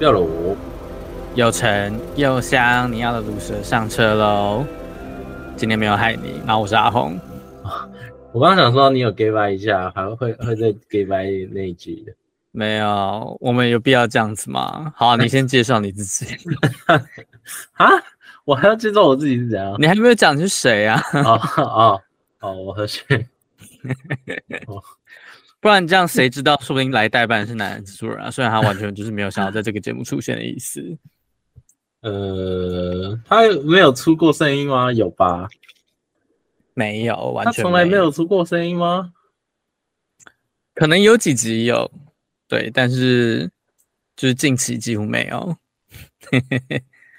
[0.00, 0.56] 掉了五。
[1.34, 4.64] 又沉又香，你要的鲁蛇上车喽！
[5.56, 7.20] 今天没有害你，然后我是阿红。
[8.32, 12.12] 我刚刚想说你有 gay bye 一下，还会会再 gay bye 那一句的。
[12.50, 14.90] 没有，我们有必要这样子吗？
[14.96, 16.34] 好，你先介绍你自己。
[17.76, 17.86] 啊？
[18.46, 19.76] 我还要介绍我自己是怎样？
[19.78, 21.00] 你还没有讲你是谁啊？
[21.12, 22.00] 哦哦
[22.40, 23.04] 哦，我和谁？
[25.60, 26.58] 不然这样谁知道？
[26.60, 28.30] 说不定来代班是男制作人啊！
[28.30, 30.82] 虽然他完全就是没有想要在这个节目出现的意思。
[32.00, 34.90] 呃，他没有出过声音吗？
[34.90, 35.46] 有吧？
[36.72, 39.12] 没有，完全他从来没有出过声音吗？
[40.74, 41.92] 可能有几集有，
[42.48, 43.50] 对，但是
[44.16, 45.56] 就是近期几乎没有。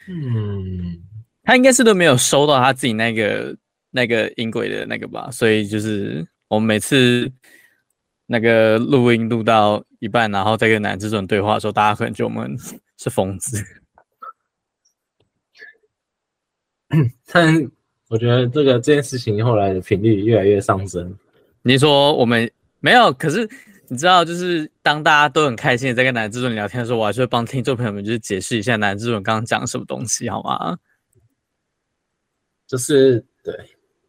[0.07, 0.99] 嗯，
[1.43, 3.55] 他应该是都没有收到他自己那个
[3.91, 7.31] 那个音轨的那个吧，所以就是我们每次
[8.31, 12.57] 那个录音录到一半，然后再跟男制作人对话的时候，大家可能觉得我们
[12.97, 13.61] 是疯子。
[17.27, 17.53] 但
[18.07, 21.13] 我觉得这个这件事情后来的频率越来越上升。
[21.61, 23.45] 你说我们没有，可是
[23.89, 30.77] 你知道，就是当大家都很开心的在跟男制作人聊天的时候，我还是会帮听众朋友们就是解释一下男制作人刚刚讲什么东西，好吗？
[32.65, 33.53] 就是对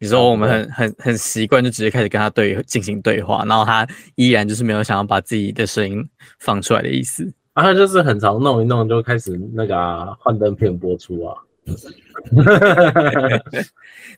[0.03, 6.05] 你说我们很很很习惯就直接开始跟他对进行对话，然后他依然就是没有想要把自己的声音
[6.39, 7.23] 放出来的意思。
[7.53, 11.37] 啊，他就是很常弄一弄就开始那个啊，幻灯片播出啊。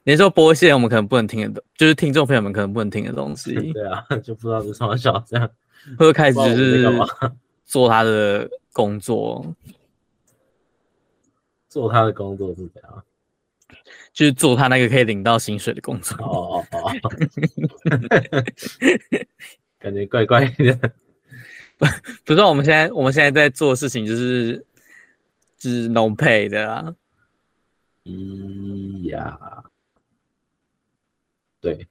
[0.04, 3.54] 你说播一些我们可能不能听得懂，就是听众朋友们可能不能听的东西。
[3.72, 5.48] 对啊，就不知道是什么小这样，
[6.00, 6.92] 会开始就是
[7.64, 9.46] 做他的工作，
[11.70, 13.04] 做他的工作是怎样？
[14.16, 16.16] 就是做他那个可以领到薪水的工作。
[16.24, 16.90] 哦哦哦，
[19.78, 20.74] 感觉怪怪的。
[21.78, 21.86] 不，
[22.24, 24.66] 不知道我们现在我们现在在做的事情就是
[25.58, 26.96] 就是 no pay 的啊。
[28.06, 29.38] 咿呀，
[31.60, 31.86] 对，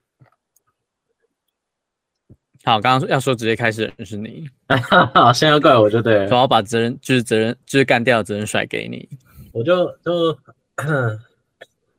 [2.63, 4.49] 好，刚刚要说直接开始的是你，
[5.13, 9.07] 好，现在要怪我就对了，我要把责任就是责任就是干掉的责任甩给你，
[9.51, 10.35] 我就就，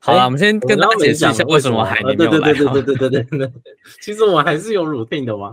[0.06, 3.52] 好了，我们先跟大家解释一下为什么海尼没有来，对对对对对对对对，
[4.00, 5.52] 其实我还是有 routine 的嘛，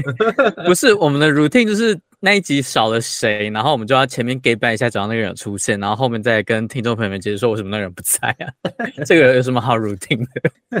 [0.66, 1.98] 不是我们的 routine 就是。
[2.20, 8.50] 那一集少了谁，然后我们就要前面 get back 一下，找到那个人出现，然后后面再跟听众朋友们解释说为什么那个人不在啊？
[9.06, 10.26] 这个有什么好 routine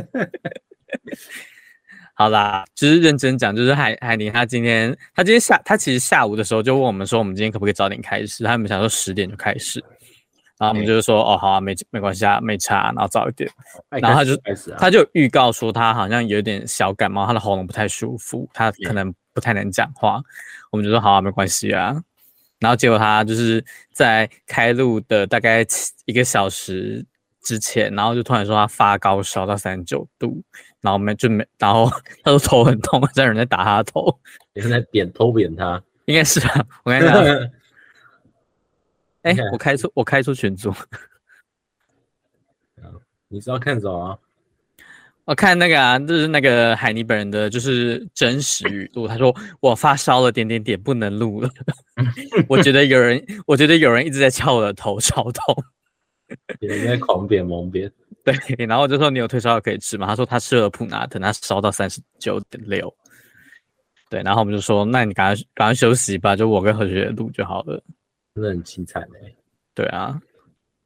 [2.14, 8.42] 好啦，就是认真讲，就是海海宁他今天他今天下他其实下午的时候就问我们说，我们今天可不可以早点开始？
[8.42, 9.80] 他们想说十点就开始，
[10.58, 13.48] 然后我们就是说、欸、哦好啊，没没关系啊，没差，然后早一点。
[13.90, 14.36] 然后他就
[14.78, 20.20] 他就预告说他好像有点小感冒，他的喉咙不太舒服，他可能不太能讲话。
[20.70, 21.94] 我们就说好啊，没关系啊。
[22.58, 25.64] 然后结果他就是在开录的大概
[26.06, 27.06] 一个小时
[27.40, 30.42] 之前，然后就突然说他发高烧到三十九度，
[30.80, 31.88] 然后没就没，然后
[32.24, 34.12] 他说头很痛， 在有人在打他的头，
[34.54, 36.66] 也是在扁偷扁他，应该是吧？
[36.82, 37.14] 我跟你讲，
[39.28, 40.72] 哎，我开出我开出群组，
[43.28, 44.18] 你是要看什么？
[45.26, 49.06] 我看那个啊，就是那个海尼本人的，就是真实语录。
[49.06, 51.50] 他说我发烧了，点点点，不能录了。
[52.48, 55.64] 我觉得有人，我觉得有人一直在敲我的头，超痛。
[56.60, 57.92] 有人在狂扁猛扁。
[58.24, 58.34] 对，
[58.66, 60.06] 然后我就说你有退烧药可以吃吗？
[60.06, 62.90] 他说他吃了普拿疼，他烧到三十九点六。
[64.08, 67.82] 对，然后我们就说，那你赶快赶快休息吧，就我跟何学录就好了。
[68.40, 69.34] 真的很凄惨哎。
[69.74, 70.20] 对啊，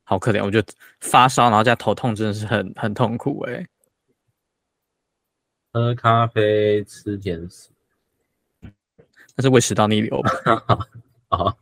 [0.04, 0.44] 好可怜。
[0.44, 3.66] 我觉得发烧然后加头痛真的是很很痛苦哎。
[5.72, 7.70] 喝咖啡，吃甜食，
[9.34, 10.30] 那是胃食道逆流吧？
[11.32, 11.56] 啊，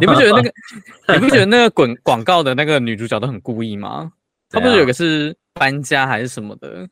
[0.00, 0.52] 你不觉得那个？
[1.14, 4.12] 你不觉得那个滚广告的那个女主角都很故意吗？
[4.48, 6.88] 她不是有个是搬家还是什么的，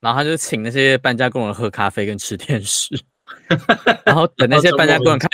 [0.00, 2.88] 然后她就请那些搬家工人喝咖啡跟吃甜食，
[4.04, 5.28] 然后等那些 搬家工人开，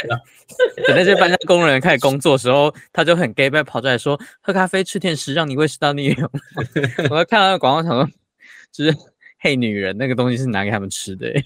[0.87, 6.31] 等那些搬家工人开始工作的时候，他就很 gay 掰跑出来说：“喝咖啡吃甜食，让你胃食道逆流。
[7.11, 8.09] ”我看到那个广告，想说
[8.73, 8.97] 就是。
[9.41, 11.45] 嘿，女人，那个东西是拿给他们吃的，欸，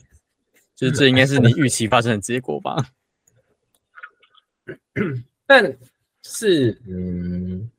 [0.74, 2.74] 就是这应该是你预期发生的结果吧？
[5.44, 5.76] 但
[6.22, 7.70] 是，嗯，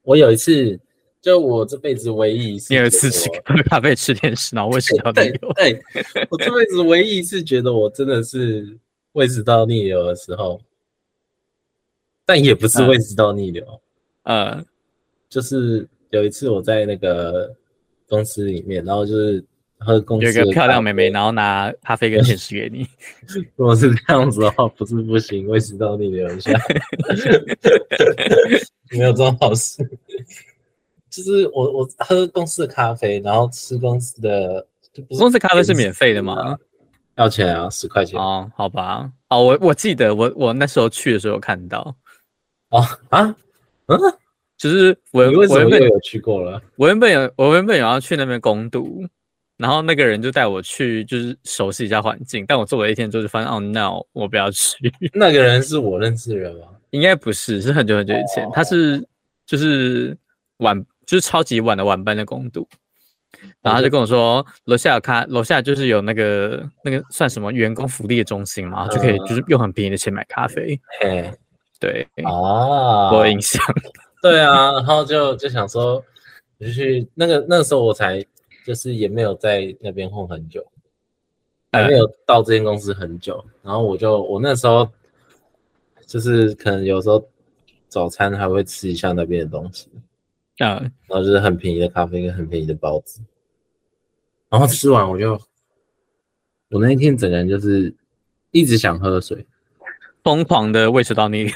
[0.00, 0.80] 我有一次，
[1.22, 3.30] 就我这辈子唯一一次，你有一次吃
[3.70, 5.52] 咖啡吃甜食，然后胃食道逆流。
[5.54, 5.80] 对，
[6.28, 8.76] 我这辈子唯一一次觉得我真的是
[9.12, 10.60] 胃食道逆流的时候，
[12.26, 13.64] 但也不是胃食道逆流，
[14.24, 14.64] 呃，呃，
[15.30, 17.56] 就是有一次我在那个。
[18.08, 19.42] 公司里面，然后就是
[19.78, 22.86] 喝公司有个漂亮妹妹，然后拿咖啡跟甜食给你。
[23.56, 26.52] 如果是这样子的话，不是不行，胃食道逆流一下，
[28.92, 29.82] 没有这种好事。
[31.12, 34.66] 就是我我喝公司的咖啡，然后吃公司的，
[35.18, 36.56] 公司咖啡是免费的吗？
[37.16, 41.94] 要钱啊，十块钱哦，好吧，哦，我我记得我我那时候去的时候有看到，
[42.70, 43.36] 哦啊，
[43.88, 43.98] 嗯，
[44.56, 46.58] 就是我我原本有去过了？
[46.76, 49.06] 我原本有我原本有要去那边攻读，
[49.58, 52.46] 然后那个人就带我去，就是熟悉一下环境。
[52.48, 54.90] 但我做了一天之后就发现，哦，no，我不要去。
[55.12, 56.68] 那个人是我认识的人吗？
[56.88, 59.06] 应该不是，是很久很久以前，哦、他是
[59.44, 60.16] 就是
[60.60, 60.82] 晚。
[61.06, 62.66] 就是超级晚的晚班的工读，
[63.60, 70.80] 然后他就跟我说，楼下有咖，楼下就是有那个那个算什么员工福利的中心嘛，就可以就是用很便宜的钱买咖啡。
[71.00, 71.32] 嘿，
[71.80, 73.62] 对啊，我有印象。
[74.22, 76.02] 对啊，然后就就想说，
[76.60, 78.24] 就去那个那个时候我才
[78.64, 80.64] 就是也没有在那边混很久，
[81.72, 84.88] 还没有到这间公司很久，然后我就我那时候
[86.06, 87.28] 就是可能有时候
[87.88, 89.88] 早餐还会吃一下那边的东西。
[90.58, 90.78] 啊，
[91.08, 93.20] 然后就是很便宜的咖啡跟很便宜的包子，
[94.48, 95.32] 然后吃完我就，
[96.70, 97.92] 我那一天整个人就是
[98.50, 99.44] 一直想喝水，
[100.22, 101.54] 疯狂的胃食道逆流，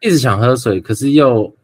[0.00, 1.54] 一直想喝水，可是又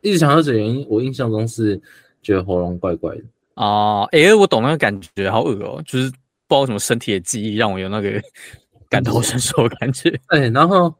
[0.00, 1.80] 一直想喝水原因，我印象中是
[2.22, 3.22] 觉得喉咙怪怪的。
[3.54, 6.10] 啊，哎、欸，我懂那个感觉，好恶哦，就是
[6.48, 8.10] 不知道什么身体的记忆让我有那个
[8.88, 10.18] 感同身受的感觉。
[10.28, 10.92] 哎，然后，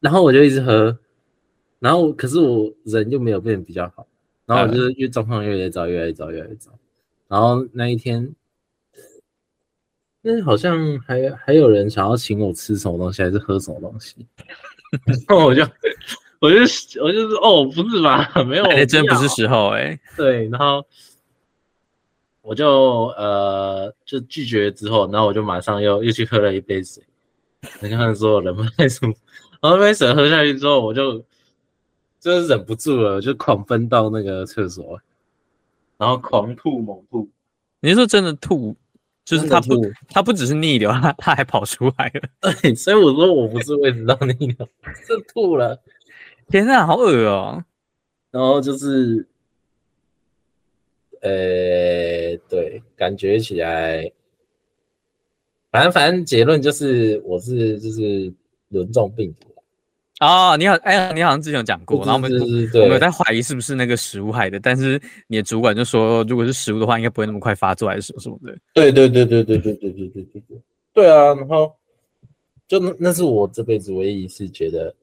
[0.00, 0.96] 然后我就一直喝。
[1.82, 4.06] 然后，可是我人又没有变得比较好，
[4.46, 6.70] 然后我就是越状况越来越糟，越来越糟，越来越糟。
[7.26, 8.32] 然后那一天，
[10.20, 14.24] 那好像还还有人想要请我吃什么东西，还是喝什么东西。
[15.06, 15.62] 然 后我就，
[16.38, 16.58] 我就，
[17.02, 18.30] 我就是，哦，不是吧？
[18.46, 20.00] 没有，还真不是时候哎、欸。
[20.16, 20.86] 对，然后
[22.42, 27.02] 我就呃就拒绝之后，然后我就马上又又去喝了一杯水。
[27.80, 29.18] 你看，所有人不太舒服。
[29.60, 31.24] 然后那杯水喝下去之后，我就。
[32.22, 35.00] 就是忍不住了，就狂奔到那个厕所，
[35.98, 37.28] 然后狂吐猛吐。
[37.80, 38.76] 你是说真的吐？
[39.24, 39.74] 就是他不，
[40.08, 42.54] 他不只是逆流，他他还跑出来了。
[42.62, 44.68] 对，所以我说我不是胃食道逆流，
[45.04, 45.80] 是吐了。
[46.48, 47.64] 天啊，好恶哦！
[48.30, 49.26] 然后就是，
[51.22, 54.12] 呃，对，感觉起来，
[55.72, 58.32] 反正反正结论就是，我是就是
[58.68, 59.51] 轮状病毒。
[60.22, 68.56] 哦，你好，哎呀，你好像之前有讲过，然后我们我们有在怀疑是不是那个食物害的，但是你的主管就说，如果是食物的话，应该不会那么快发作，还是什么什么的。
[68.72, 70.62] 对对对对对对对对对对对。
[70.94, 71.74] 对啊，然后
[72.68, 74.94] 就那那是我这辈子唯一一次觉得，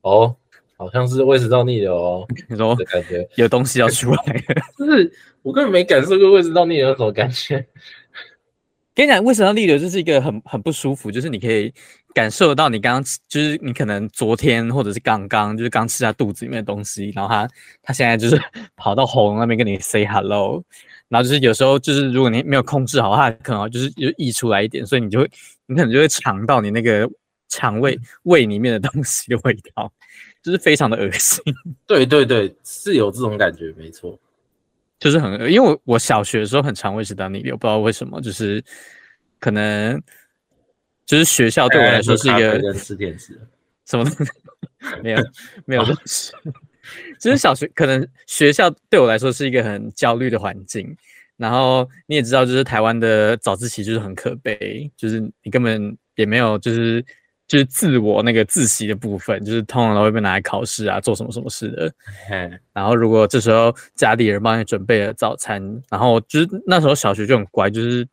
[0.00, 0.34] 哦，
[0.76, 4.44] 好像是胃食道逆流哦，你说感觉有东西要出来，
[4.76, 5.12] 就是
[5.42, 7.64] 我根本没感受过胃食道逆流有什么感觉。
[8.94, 11.72] 跟你讲，胃食道逆流就是一个很很不舒服，就是你可以
[12.14, 17.48] 感受得到你刚刚吃就是你可能昨天或者是刚刚就是刚吃下肚子里面的东西，然后它
[17.82, 18.40] 它现在就是
[18.76, 20.62] 跑到喉咙那边跟你 say hello，
[21.08, 25.30] 然后就是有时候就是如果你没有控制好，它可能就是就溢出来一点，所以你就会
[25.66, 27.10] 你可能就会尝到你那个
[27.48, 29.92] 肠胃胃里面的东西的味道，
[30.40, 31.42] 就是非常的恶心。
[31.86, 34.16] 对对对，是有这种感觉，没错。
[35.04, 38.64] 就是很，因为我我小学的时候很常胃食道逆流，不知道为什么，就是
[39.38, 40.02] 可能
[41.04, 43.38] 就是学校对我来说是一个吃点子
[43.84, 44.10] 什么
[45.04, 45.18] 没有
[45.66, 45.84] 没有
[47.20, 50.96] 就是小学可能学校对我来说是一个很焦虑的环境，
[51.36, 57.04] 然后你也知道，就是台湾的早自习就是很可悲，就是你根本也没有就是。
[57.54, 61.94] 就是自我那个自习的部分，就是通常都会被拿来考试啊，做什么什么事的。
[62.28, 68.04] 嗯，然后如果这时候家里人帮你准备了早餐，然后就是那时候小学就很乖，就是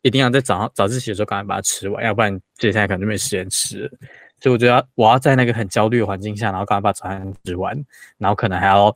[0.00, 3.90] 一定要在早上早自习的时候赶快把它吃完，要不然接下来可能就没时间吃了。
[4.40, 7.76] 所以我觉得我要在那个很焦虑的环境下，然后赶快把早餐吃完，
[8.16, 8.90] 然后可能还要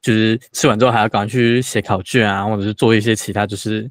[0.00, 3.90] 就是吃完之后还要赶快去写考卷啊，或者是做一些其他就是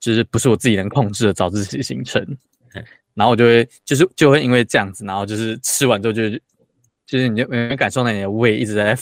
[0.00, 2.26] 就是不是我自己能控制的早自习行程。
[3.14, 6.28] 然后我就会，就是就会因为这样子，然后就是吃完之后就，
[7.06, 8.96] 就是你就没有感受到你的胃一直在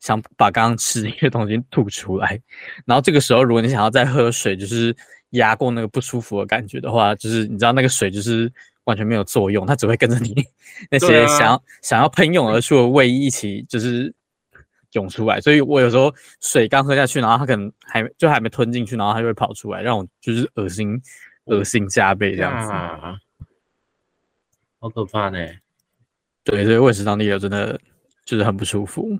[0.00, 2.38] 想把刚刚吃的一些东西吐出来。
[2.84, 4.94] 然后这个时候，如果你想要再喝水，就是
[5.30, 8.52] 压过那个不舒服的感觉的话，就是你知道那个水就是
[8.84, 10.34] 完全没有作用，它只会跟着你
[10.90, 14.14] 那些想要、啊、想要喷涌而出的胃一起就是
[14.92, 15.40] 涌出来。
[15.40, 21.00] 所以我有时候水刚喝下去，然后它可能还就还没吞进去，然后它就会跑出来，让我就是恶心
[21.46, 22.70] 恶心加倍这样子。
[22.70, 23.16] 啊
[24.84, 25.38] 好可怕呢！
[26.42, 27.80] 对，所以胃食道逆流真的
[28.22, 29.18] 就是很不舒服。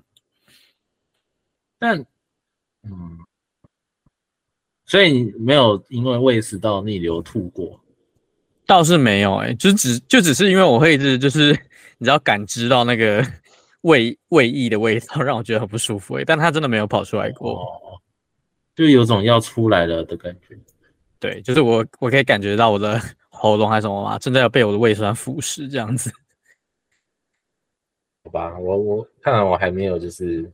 [1.79, 1.99] 但，
[2.83, 3.17] 嗯，
[4.85, 7.81] 所以你没有因为胃食道逆流吐过？
[8.67, 11.49] 倒是没有哎、欸，就只就只是因为我会一直就是
[11.97, 13.25] 你知道感知到那个
[13.81, 17.99] 胃胃液的味道，让我觉得很不舒服哎、欸，但它真的没有跑出来过，哦、
[18.75, 20.55] 就有种要出来了的感觉。
[21.19, 23.01] 对，就是我我可以感觉到我的
[23.45, 26.11] 喉咙还是什么嘛，正在要被我的胃酸腐蚀这样子。
[28.25, 30.51] 好吧，我我看来我还没有就是，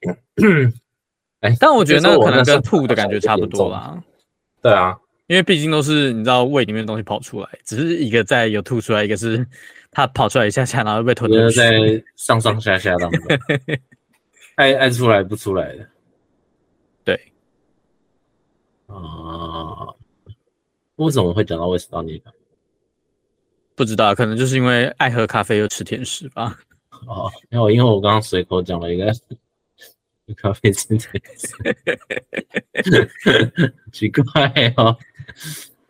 [1.40, 4.02] 哎，但我觉得那个可能跟吐的感觉差不多啦。
[4.62, 4.96] 对啊。
[5.26, 9.46] 因为毕竟都是你知道胃里面的东西跑出来，只是一个在有吐出来，一个是
[9.92, 11.54] 它跑出来一下下，然后被吞进去。
[11.54, 13.20] 在上上下下当中，
[14.56, 15.88] 爱爱出来不出来的。
[17.04, 17.14] 对。
[18.88, 19.96] 啊、呃，
[21.06, 22.22] 为什么会讲到胃食道逆流？
[23.74, 26.58] 不知道，可能就是因为爱喝咖啡又吃甜食吧。
[27.06, 29.10] 哦，因为因为我刚刚随口讲了一个。
[30.36, 31.08] 咖啡甜食
[33.92, 34.22] 奇怪
[34.76, 34.96] 哦，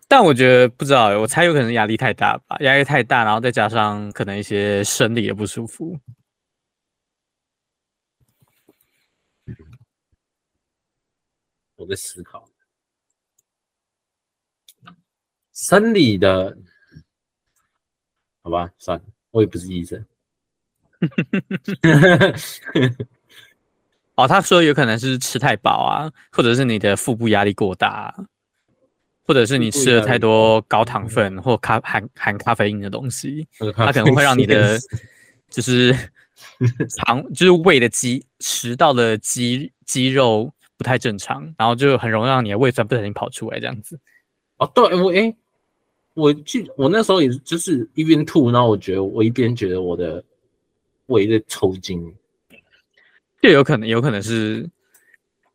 [0.09, 6.01] 但我觉得不知道，我猜有可能压力太大吧，压力太大，然后再加上可能一些生理的不舒服。
[11.77, 12.49] 我在思考，
[15.61, 16.57] 生理的，
[18.43, 20.03] 好吧，算了，我也不是医生。
[24.15, 28.15] 哦，他说有可能是吃太饱啊，或者是你的腹部压力过大，啊，
[29.25, 34.79] 或者是你吃了太多高糖分或咖含含咖啡因的东西，它可能会让你的
[35.51, 35.95] 就是
[36.97, 44.01] 肠就是胃的肌食道的肌肌肉不太正常，然后就很容易让你的胃酸不小心跑出来这样子。
[44.57, 45.35] 哦，对，我哎，
[46.15, 50.23] 我记我那时候也就是一边吐，然后我觉得我一边觉得我的
[51.07, 52.15] 胃在抽筋。
[53.41, 54.69] 就有可能，有可能是，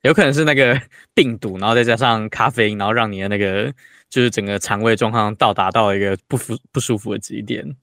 [0.02, 0.82] 有可能是那个
[1.14, 3.72] 病毒，然后再加上咖啡因，然后让你的那个
[4.10, 7.76] 就是整个肠胃状况到达到一个不服不舒服的极点，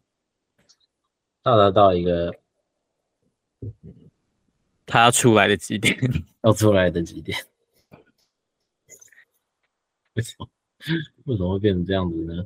[1.43, 2.35] 到达到一个
[4.87, 5.97] 他要出来的极点，
[6.43, 7.39] 要出来的极点。
[10.15, 10.49] 为什么？
[11.27, 12.45] 为什么会变成这样子呢？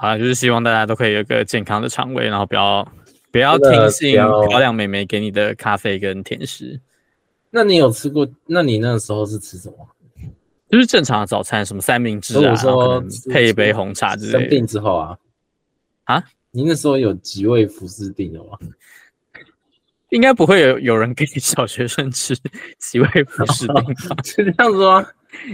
[0.00, 2.86] 好，就是希望大家都可以有一个健康的肠胃，然后不要。
[3.32, 6.80] 不要听信漂亮妹妹给你的咖啡跟甜食。
[7.48, 8.28] 那你有吃过？
[8.44, 9.88] 那你那个时候是吃什么？
[10.68, 14.40] 就是正常的早餐，什么三明治啊，说配一杯红茶之类的。
[14.40, 15.16] 生病之后啊？
[16.06, 16.24] 啊？
[16.50, 18.58] 你那时候有几味服侍病的吗？
[20.08, 22.34] 应该不会有有人给小学生吃
[22.82, 24.16] 几味服侍錠吧？
[24.26, 25.06] 是这样子吗？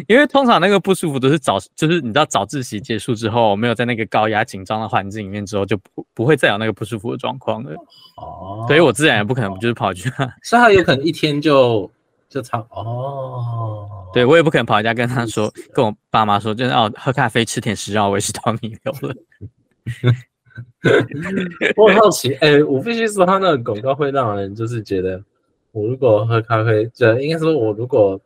[0.09, 7.73] 因为通常那个不舒服都是早，就是你知道早自习结束之后，没有在那个高压紧张的环境里面之后，就不不会再有那个不舒服的状况了。
[8.17, 10.09] 哦，所以我自然也不可能就是跑去，
[10.43, 11.91] 所以他有可能一天就
[12.29, 13.87] 就差哦。
[14.15, 19.15] 对，我也不可能跑回家跟他说，跟我爸妈说，就是哦，喝咖啡吃甜食让我胃食道逆流了。
[21.77, 25.23] 我很好奇，哎、欸，我必须说，他那个广告会让人就是觉得，
[25.73, 28.19] 我如果喝咖啡，就应该说，我如果。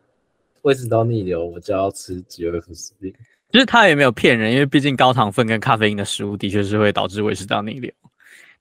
[0.62, 3.14] 胃食道逆流，我就要吃几味副食錠。
[3.52, 7.92] 其实他也没有骗人，因为毕竟高糖分跟咖啡因的食物的确是会导致胃食道逆流。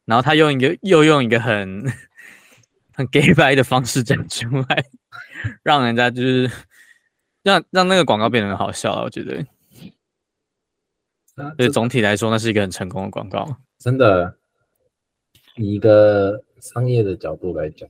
[0.06, 1.86] 然后他用一个又用一个很
[2.94, 4.84] 很 gay 白的方式讲出来，
[5.62, 6.50] 让人家就是
[7.44, 9.03] 让让那个广告变得很好笑了。
[9.03, 9.46] 我觉得，
[11.58, 13.58] 所以总体来说，那是一个很成功的广告。
[13.77, 14.36] 真的，
[15.56, 17.88] 以一个商业的角度来讲，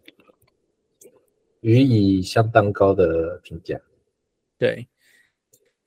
[1.62, 3.80] 予以相当高的评价。
[4.60, 4.86] 对，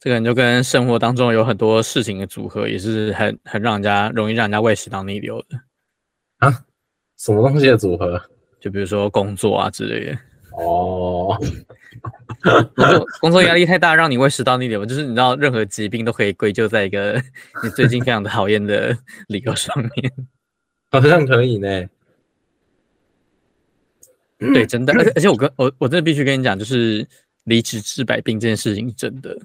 [0.00, 5.60] 这个人就跟生活当中有很多事情的组合，也是很很让人家容易让人家胃食道逆流的
[6.38, 6.64] 啊。
[7.18, 8.20] 什么东西的组合？
[8.58, 10.18] 就比如说工作啊之类的。
[10.52, 11.36] 哦，
[12.74, 17.22] 工作工作压力太大，让你胃食道逆流，就是你知道，任何疾病都可以归咎在一个
[17.62, 18.96] 你最近非常讨厌的
[19.28, 20.12] 理由上面。
[20.90, 21.68] 好像可以呢。
[24.38, 27.06] 对，真的，而且而且我跟我我真的必须跟你讲，就是。
[27.44, 29.36] 离职治百病这件事情是真的，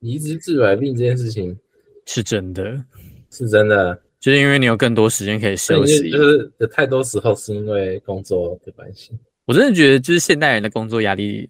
[0.00, 1.56] 离职治百病这件事情
[2.06, 2.84] 是真的，
[3.30, 6.10] 是真的，就是因为你有更多时间可以休息。
[6.10, 9.12] 就是有太多时候是因为工作的关系。
[9.44, 11.48] 我真的觉得，就是现代人的工作压力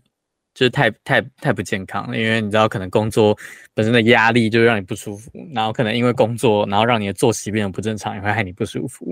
[0.53, 3.35] 就是太太太不健康了，因为你知道，可能工作
[3.73, 9.07] 本身的压力就会让你不舒服，然后可能因为工作，然后让你的作息变得不正常，也会害你不舒服。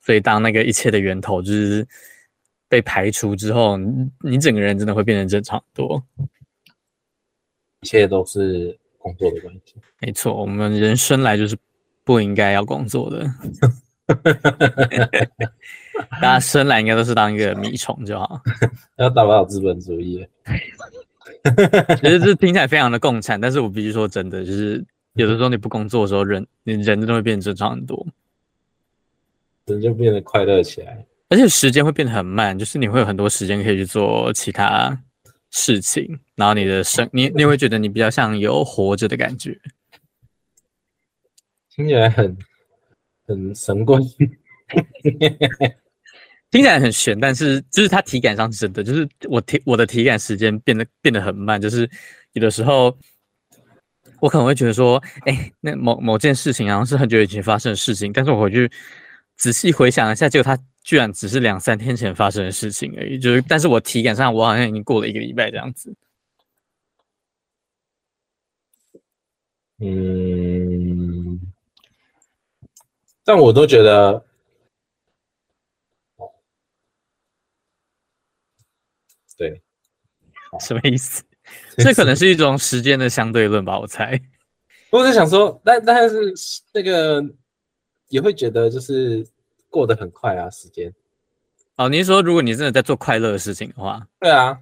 [0.00, 1.86] 所以，当那个一切的源头就是。
[2.70, 6.02] 被排除之后，你你整个人真的会变得正常多。
[7.80, 9.74] 一切都是工作的关系。
[10.00, 11.56] 没错，我们人生来就是
[12.04, 13.26] 不应该要工作的。
[16.20, 18.40] 大家生来应该都是当一个米虫就好。
[18.96, 20.24] 要打不好资本主义。
[22.00, 24.84] 其实这听起来非常的共产，但是我必须说真的，就是
[25.14, 28.06] 有的时候你不工作的时候，人你人真的会变正常很多，
[29.66, 35.00] 人就变得快乐起来，而且时间会变得很慢，就是你会有很多时间可以去做其他
[35.50, 39.58] 事情，然后你的生你你会觉得你比较像有活着的感觉，
[41.74, 42.36] 听起来很
[43.26, 44.02] 很神棍。
[46.50, 51.88] 听起来很悬，但是就是它体感上是真的，就是我体我的体感时间变得变得很慢，就是
[52.32, 52.98] 有的时候
[54.18, 58.68] 我可能会觉得说，哎、欸，那某某件事情好像是很久以前发生的事情，但是我回去
[59.40, 65.96] 仔细回想一下，结果它居然只是两三天前发生的事情而已，就是但是我体感上我好像已经过了一个礼拜这样子。
[69.78, 71.40] 嗯，
[73.24, 74.22] 但我都觉得。
[79.38, 79.62] 对，
[80.60, 81.24] 什么意思？
[81.78, 84.20] 这可能是一种时间的相对论吧，我猜。
[84.90, 86.34] 我是想说，但但是
[86.74, 87.24] 那个
[88.10, 89.26] 也会觉得就是
[89.70, 90.94] 过得很快啊，时间。
[91.76, 94.06] 哦，你是说如果你真的在做快乐的事情的话？
[94.20, 94.60] 对啊，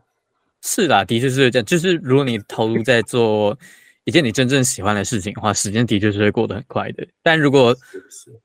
[0.62, 1.66] 是啦，的确是这样。
[1.66, 3.58] 就是如果你投入在做
[4.04, 7.04] 一件你真正喜欢的事情的话，时间的确是会过得很快的。
[7.22, 7.76] 但如果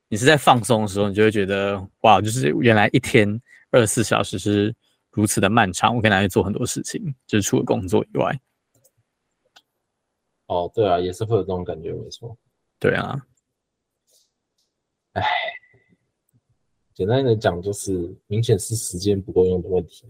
[0.10, 4.76] 你是在放松的时候，你就会觉得哇，就是原来一天二十四小时是。
[5.16, 8.36] 如此的漫长，我可以拿去做很多事情，就是除了工作以外。
[10.48, 12.36] 哦，对啊，也是会有这种感觉，没错。
[12.80, 13.24] 对啊，
[15.14, 15.24] 哎，
[16.94, 20.06] 简单的讲，就是明显是时间不够用的问题。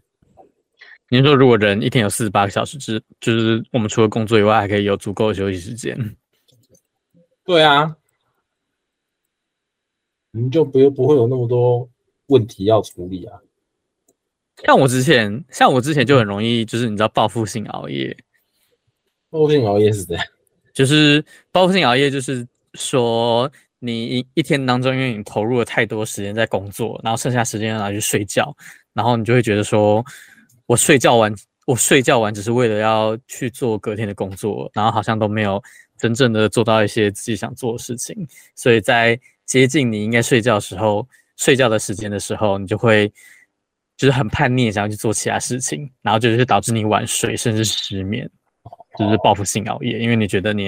[1.10, 6.16] 您说，如果人一天有四十八个小时，之就是我们除了工作以外，还可以有足够的休息时间。
[7.44, 7.98] 对啊，
[10.32, 11.90] 你就不用不会有那么多
[12.28, 13.40] 问题要处理啊。
[14.64, 18.16] 像我之前，像我之前就很容易，就是你知道报复性熬夜。
[19.30, 20.26] 报复性熬夜是这样，
[20.74, 23.52] 就是报复性熬夜，就是说
[23.84, 28.56] 你一一天当中，因为你投入了太多时间在工作，然后剩下时间拿去睡觉，
[28.94, 30.04] 然后你就会觉得说，
[30.66, 31.34] 我睡觉完，
[31.66, 35.62] 我睡觉完只是为了要去做隔天的工作，然后好像都没有
[35.98, 43.12] 真正的做到一些自己想做的事情，所以在接近你应该睡觉的时候，睡觉的时间的时候，你就会。
[43.96, 48.28] 就是很叛逆，想要去做其他事情，然后就是导致你晚睡，甚至失眠，
[48.98, 50.00] 就是报复性熬夜。
[50.00, 50.68] 因为你觉得你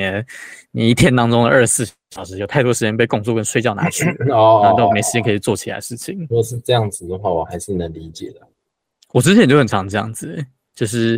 [0.72, 6.18] 你一天当中的二十四小时有太多时间被工作跟睡觉拿去， 然后都没时间可以做其他事情。
[6.22, 8.42] 如果是这样子的话，我还是能理解的。
[9.14, 11.18] 我之前就很常这样子，就是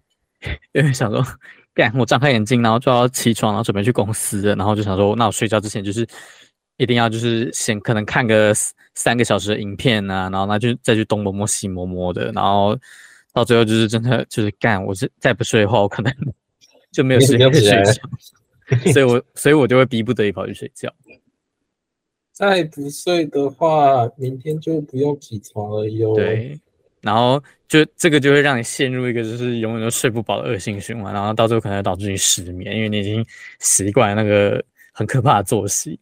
[0.72, 1.22] 因为想说，
[1.74, 6.06] 干我张开眼睛，然后就要起床，然后准备去公司，然后就想说，那我睡觉之前就是
[6.76, 8.54] 一定要就是先可能看个。
[8.94, 12.78] 三个小时的影片啊，然后那就再去东摸摸西摸摸的，然后
[13.32, 16.12] 到最后就是真的就是干，我是再不睡的话，我可能
[16.92, 18.02] 就没有时间睡觉，
[18.92, 20.92] 所以我所以我就会逼不得已跑去睡觉。
[22.32, 26.14] 再不睡的话，明天就不用起床了哟。
[26.14, 26.58] 对，
[27.02, 33.24] 然后就这个就会让你陷入一个就是永远都睡不饱的恶性循环，然后到最后可能会导致你失眠，因为你已经
[33.60, 36.00] 习惯了那个很可怕的作息。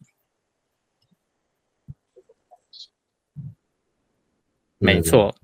[4.77, 5.35] 没错，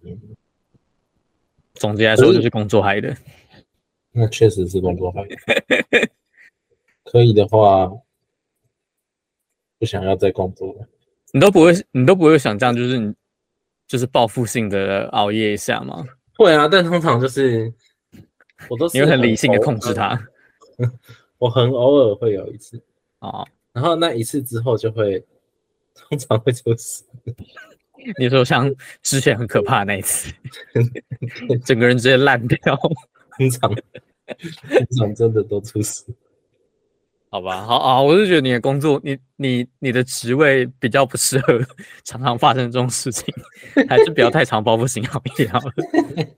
[1.74, 3.16] 总结来说就是工作害的。
[4.14, 5.36] 那确实是工作害的。
[7.10, 7.90] 可以的话，
[9.80, 10.88] 不想要再工作了。
[11.32, 13.14] 你都不会，你都不会想这样，就是你
[13.88, 16.06] 就是报复性的熬夜一下吗？
[16.38, 17.74] 会啊，但通常就是
[18.70, 20.20] 我都是你会很理性的控制它。
[21.40, 22.82] 我很偶尔会有一次
[23.20, 25.24] 啊，然后那一次之后就会
[25.96, 27.04] 通常会出事。
[28.20, 30.34] 你说像之前很可怕的那一次，
[31.66, 32.76] 整个人直接烂掉，
[33.38, 36.06] 通常通常真的都出事。
[37.30, 41.60] 好吧，好啊，我是觉得你的工作，你你你的职位比较不适合
[42.06, 43.34] 常常发生这种事情，
[43.90, 45.72] 还是不要太常报复性熬夜好了。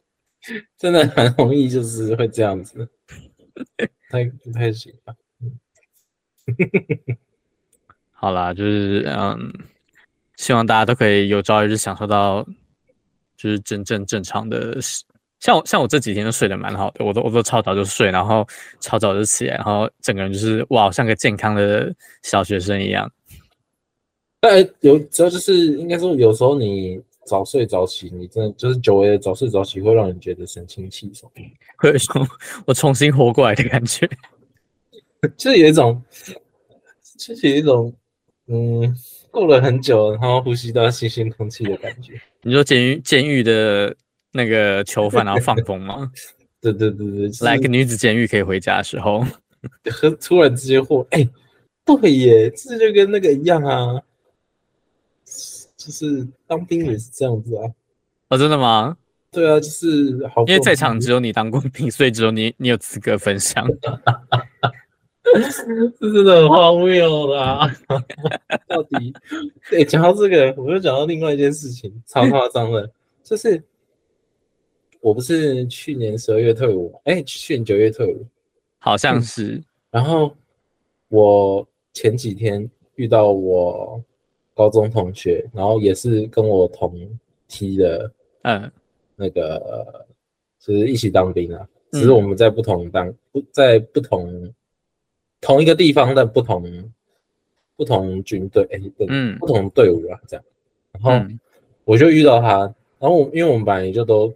[0.77, 2.89] 真的很容易就是会这样子，
[4.09, 5.15] 太不太行了。
[8.11, 9.53] 好啦，就是嗯。
[10.37, 12.41] 希望大家都可以有朝一日享受到，
[13.35, 14.79] 就是真正正常的，
[15.39, 18.45] 像我像我这几天都睡得蛮好的，我都我都超早就睡，然后
[18.79, 23.11] 超早就起来，然后整个人就是哇，像个健康的小学生一样。
[24.41, 31.31] 但有主要就是应该说，有时候你早睡早起，你真的就是久违的早睡早起，会让人觉得神清气爽，
[31.77, 32.27] 会有一种
[32.65, 34.09] 我重新活过来的感觉，
[35.37, 36.01] 就是有一种，
[37.17, 37.93] 就是有一种，
[38.47, 38.95] 嗯。
[39.31, 42.19] 过了很久，然后呼吸到新鲜空气的感觉。
[42.41, 43.95] 你说监狱监狱的
[44.31, 46.11] 那个囚犯然后放风吗？
[46.61, 49.25] 对对对对，来个女子监狱可以回家的时候，
[49.91, 51.27] 和突然之间或哎，
[51.85, 54.01] 对耶，这就跟那个一样啊，
[55.77, 57.63] 就是当兵也是这样子啊。
[58.29, 58.97] 哦，真的吗？
[59.31, 63.65] 对啊，就是好，因为在场只有你当过兵，所以只有你你有资格分享。
[65.31, 67.71] 这真的很荒谬啦！
[68.67, 69.13] 到底，
[69.69, 72.91] 对，讲到这个，我又讲到另外一件事情，超夸张的，
[73.23, 73.63] 就是
[75.01, 78.25] 我不是去年十二月退伍，哎，去年九月退伍，
[78.79, 79.53] 好像是。
[79.53, 80.35] 嗯，然后
[81.07, 84.03] 我前几天遇到我
[84.53, 86.95] 高中同学，然后也是跟我同
[87.47, 88.11] 梯的，
[88.43, 88.71] 嗯。
[89.21, 90.05] 那个
[90.61, 94.53] 就是一起当兵啊，只是我们在不同当不在不同
[95.41, 96.63] 同一个地方的不同
[97.75, 100.45] 不同军队，哎，嗯，不同队伍啊，这样。
[100.93, 101.35] 然后
[101.83, 102.59] 我就遇到他，
[102.97, 104.33] 然后我因为我们本来就都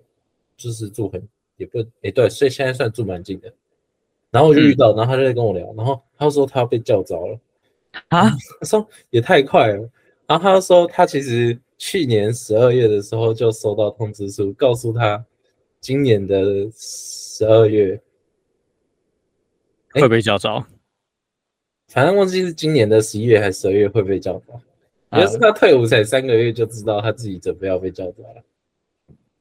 [0.64, 1.22] 就是住很
[1.58, 3.54] 也不哎对，所以现在算住蛮近的。
[4.32, 7.40] 然后我就遇到，然后他就在跟我聊，然后他说他要被叫招了
[8.10, 9.90] 啊， 他说也太快了，
[10.28, 11.60] 然后他说他其实。
[11.76, 15.26] 去年十二月的时候就收到通知书，告诉他
[15.82, 18.00] 今年的十二月
[19.92, 20.66] 会被叫招。
[21.90, 25.20] 反正忘记是今年的十一月还是十二月会被叫招。
[25.20, 28.44] 也是他退伍才三个月就知道他自己准备要被叫召了。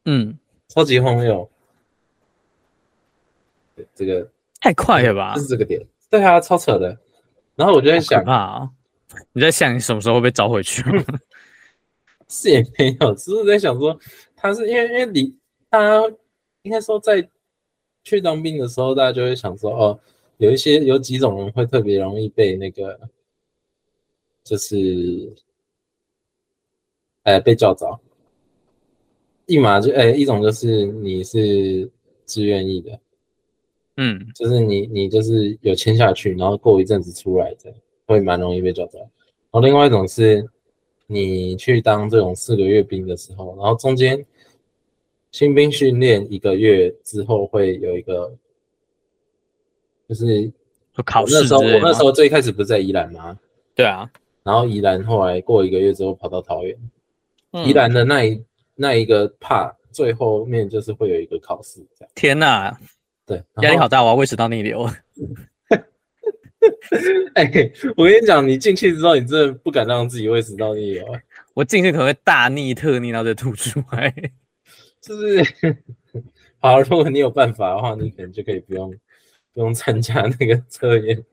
[0.06, 0.36] 嗯，
[0.72, 1.50] 超级荒谬。
[3.76, 4.26] 对，这个
[4.60, 5.34] 太快了吧？
[5.34, 5.84] 就是这个点。
[6.08, 6.98] 对啊，超扯的。
[7.54, 8.70] 然后我就在想啊，
[9.32, 10.82] 你在想你什么时候会被召回去？
[12.28, 13.98] 是也没有，只是在想说，
[14.34, 15.36] 他是因为因为你
[15.68, 16.00] 大家
[16.62, 17.28] 应该说在
[18.04, 20.00] 去当兵的时候，大家就会想说，哦，
[20.38, 22.98] 有一些有几种人会特别容易被那个，
[24.42, 25.30] 就是，
[27.24, 28.00] 哎，被叫召，
[29.52, 31.90] 一码就哎，一种就是你是
[32.24, 33.00] 自愿意的，
[33.96, 37.72] 嗯，就是你你就是有签下去，然后过一阵子出来的，
[38.06, 38.98] 会蛮容易被抓到。
[39.00, 39.08] 然
[39.50, 40.46] 后另外一种是。
[41.08, 44.24] 你去当这种四个月兵的时候，然后中间
[45.30, 48.32] 新兵训练一个月之后，会有一个，
[50.08, 50.50] 就是
[51.04, 51.34] 考试。
[51.34, 53.38] 那时候我那时候最开始不是在宜兰吗？
[53.74, 54.10] 对啊。
[54.42, 56.74] 然后宜兰后来过一个月之后跑到桃园，
[57.66, 58.42] 宜兰的那一
[58.74, 61.80] 那一个 part 最后面就是会有一个考试。
[62.14, 62.76] 天哪！
[63.24, 64.84] 对，压力好大，我要胃食道逆流。
[67.34, 71.06] 哎、欸，我跟你讲，你进去之后，你真的不敢让自己胃食道逆流。
[71.54, 74.12] 我进去可能会大逆特逆，然后再吐出来。
[75.00, 75.44] 就是，
[76.58, 78.90] 好，如果你有办法的话，你可能就可以不用
[79.52, 81.24] 不用参加那个测验。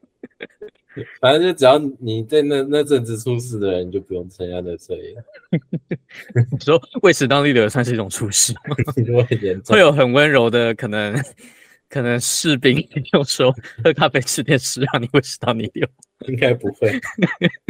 [1.21, 5.15] 反正就只要你在那那阵子出事的人，你就不用参加那个测验。
[6.51, 8.75] 你说胃食道逆流算是一种出事吗？
[9.67, 11.15] 会有很温柔的可能。
[11.91, 13.51] 可能士兵就说
[13.83, 15.87] 喝咖啡吃点屎让你胃食道逆流，
[16.27, 16.87] 应该不会。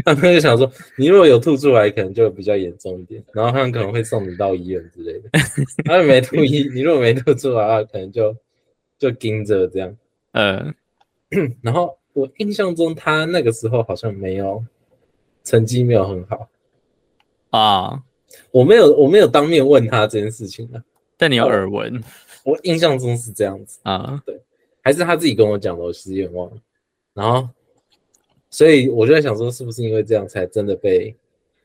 [0.04, 5.30] 他们就想说，你如果有吐出来，可能就比较严重一点，然后他们可能会送你到医院之类的。
[5.86, 8.36] 他们没吐一，你如果没吐出来的话，可能就
[8.98, 9.98] 就盯着这样。
[10.34, 10.76] 嗯，
[11.62, 14.64] 然后我印象中他那个时候好像没有
[15.44, 16.50] 成绩没有很好
[17.50, 18.04] 啊，
[18.52, 20.84] 我没有我没有当面问他这件事情啊，
[21.18, 22.04] 但你有耳闻。
[22.44, 24.40] 我印象中是这样子啊，对，
[24.82, 26.58] 还是他自己跟我讲的，我其实有点忘了。
[27.14, 27.48] 然后，
[28.50, 31.14] 所以我就在想说，是不是因为这样才真的被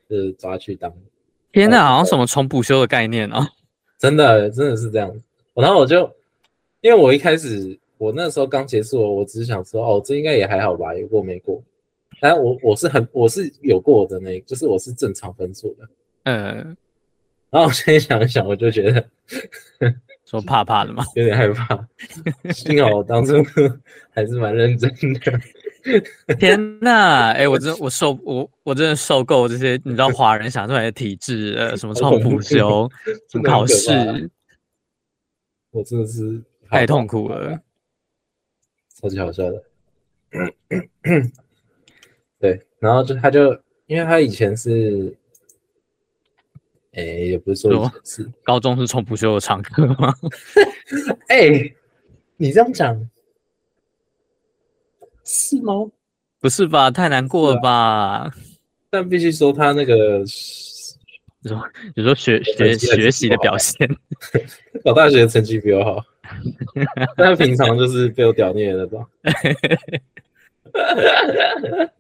[0.09, 0.93] 就是抓去当？
[1.53, 3.49] 天哪，好像什么重补修的概念啊！
[3.99, 5.23] 真的，真的是这样子。
[5.55, 6.11] 然后我就，
[6.81, 11.63] 因为我一开始我那时候刚结束，我只是想说，哦，这应该也还好吧，有过没过？
[12.21, 15.89] 但我我是很我是有过的那，就是我是正常分数的。
[16.25, 16.77] 嗯。
[17.51, 19.05] 然后我现在想一想，我就觉得。
[20.27, 21.05] 说怕怕的嘛？
[21.15, 21.87] 有点害怕。
[22.53, 23.35] 幸好我当初
[24.11, 26.35] 还是蛮认真的。
[26.37, 27.31] 天哪！
[27.33, 32.91] 哎、欸，我真我受我我真的受够这些，你知道华人想出来的体制，呃，什么重补修，
[33.31, 34.29] 什么考试，
[35.71, 37.61] 我真的是太痛苦了，
[39.05, 39.63] 超级好笑的。
[42.41, 43.53] 对，然后就他就
[43.87, 45.15] 因为他以前是。
[46.93, 50.15] 哎，也不是说是高中是从不修的唱歌吗？
[51.27, 51.75] 哎，
[52.37, 52.97] 你这样讲
[55.25, 55.75] 是吗？
[56.41, 56.91] 不是吧？
[56.93, 57.71] 太难过了吧？
[57.71, 58.35] 啊、
[58.91, 60.21] 但必须说他那个，
[61.41, 63.89] 你说你说学学学习的表现，
[64.85, 66.05] 考大学的成绩比我好，
[67.17, 69.07] 但平常就是被我屌虐的那种。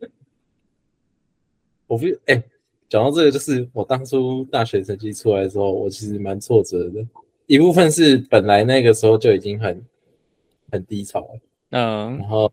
[1.87, 2.35] 我不哎。
[2.35, 2.43] 欸
[2.87, 7.05] 讲到这个，就是我当初大学成绩出来的时候，我其实蛮挫折的。
[7.47, 9.85] 一部分是本来那个时候就已经很
[10.71, 11.27] 很低潮，
[11.71, 12.53] 嗯，然后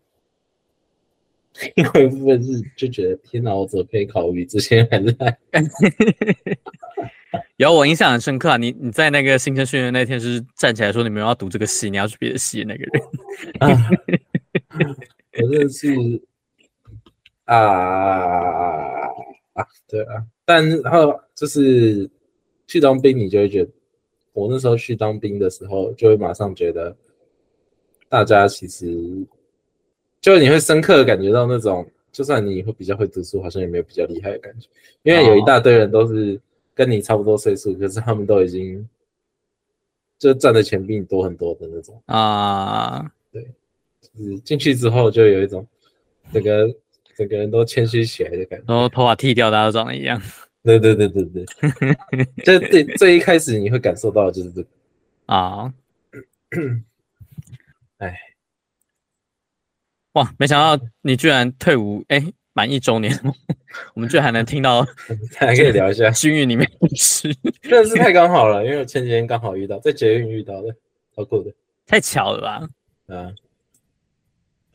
[1.76, 5.38] 另外一部分是就觉得天哪，我怎么可以考比之前还烂？
[7.56, 13.02] 有我印象很深刻啊，你你在那个新生训练那天是站起来说你们要读这个系，你要去别的系的那个人，
[13.60, 13.90] 啊、
[15.40, 15.94] 我真的是
[17.44, 17.56] 啊
[19.54, 22.10] 啊，对啊，但然后就是
[22.66, 23.70] 去当兵，你就会觉得，
[24.32, 26.94] 我那时候去当兵的时候，就会马上觉得，
[28.08, 28.86] 大家其实
[30.22, 34.66] 就你会深刻的感觉到那种，就算你会比较会读书，好像也没有比较厉害的感觉，
[35.02, 36.40] 因为有一大堆人都是。
[36.74, 38.88] 跟你差不多岁数，可是他们都已经
[40.18, 43.12] 就赚的钱比你多很多的那种啊。
[43.30, 43.46] 对，
[44.00, 45.68] 就是进去之后就有一种
[46.32, 46.74] 整个
[47.14, 50.18] 整个人都谦虚起来的感觉，然后头发剃掉，大家都长得一样。
[50.62, 51.44] 对对对对对，
[52.42, 54.68] 就最最一开始你会感受到的就是这个
[55.26, 55.74] 啊。
[57.98, 58.18] 哎，
[60.12, 62.24] 哇，没想到你居然退伍，哎。
[62.54, 63.10] 满一周年，
[63.96, 64.86] 我们居然还能听到，
[65.40, 70.76] 还可以聊一下军营里面的事， 真的是太刚好了，因为我前几天刚好遇到，在捷运遇到的，
[71.16, 71.50] 好酷的，
[71.86, 72.68] 太巧了吧？
[73.06, 73.32] 啊，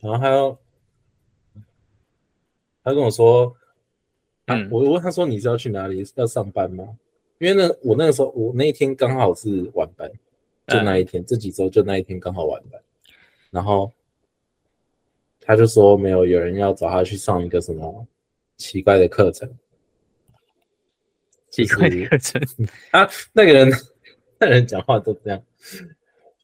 [0.00, 0.58] 然后还有，
[2.82, 3.54] 他跟我说，
[4.46, 6.04] 嗯，我问他说你是要去哪里？
[6.16, 6.84] 要上班吗？
[7.38, 10.10] 因为那我那个时候我那一天刚好是晚班，
[10.66, 12.82] 就那一天，这几周就那一天刚好晚班，
[13.52, 13.92] 然后。
[15.48, 18.06] 他就说没有，有人要找他去上一个什么
[18.58, 19.50] 奇怪的课程，
[21.48, 22.38] 奇怪的课程
[22.92, 23.72] 啊，那个人
[24.38, 25.42] 那人讲话都这样，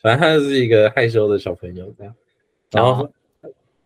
[0.01, 2.15] 反正他就是一个害羞的小朋友这样，
[2.71, 3.07] 然后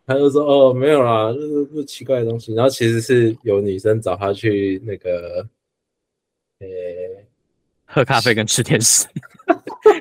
[0.06, 5.44] 他就说哦没有啦，就是不奇怪的东西，然后其实是有女生找他去那个，
[6.60, 6.68] 呃，
[7.86, 9.04] 喝咖啡跟吃甜食，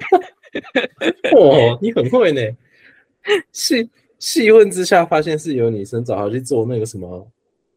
[1.35, 2.41] 哦，你很会呢，
[3.51, 3.89] 是。
[4.19, 7.27] 细问之下，发现是有女生找他去做那个什么，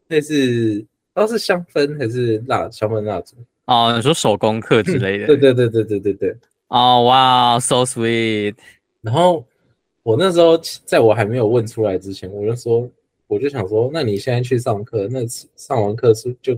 [0.07, 5.27] 类似不知道是香氛还是蜡香氛蜡烛哦，你说手工课之类的。
[5.27, 6.37] 对对对对对对对。
[6.67, 8.55] 哦，哇，so sweet。
[9.01, 9.45] 然后
[10.03, 12.89] 我那时候在我还没有问出来之前，我就说，
[13.27, 15.25] 我就想说，那你现在去上课，那
[15.55, 16.55] 上完课是就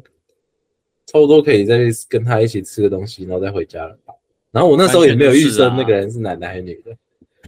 [1.05, 4.13] 差不多可以再跟他一起吃个东西，然后再回家了吧。
[4.51, 6.95] 然后我那时候也没有预设那个人是男的还是女的。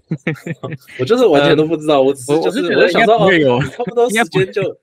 [1.00, 4.78] 我就是完全都不知道，我只是就是我就想说哦，差不多时间就，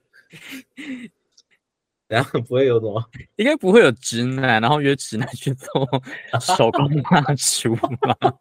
[2.07, 3.03] 然后不会有什么，
[3.37, 5.87] 应该不会有直男，然后约直男去做
[6.39, 8.33] 手工蜡烛吗？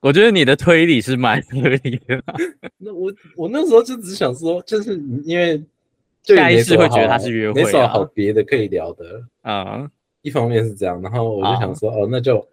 [0.00, 2.22] 我觉得你的推理是蛮合理的。
[2.78, 5.62] 那我我那时候就只想说，就是因为
[6.22, 9.90] 下意识会觉得他是约会，没什么好别的可以聊的啊。
[10.22, 12.46] 一方面是这样，然后我就想说哦，那就。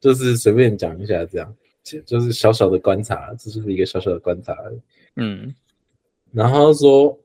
[0.00, 4.80] 就是随便讲一下，这样就就是小小的观察，这就是一个小小的观察而已。
[5.16, 5.54] 嗯，
[6.32, 7.18] 然后说